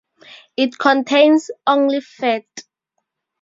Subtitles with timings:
[0.57, 2.47] It contains only fat.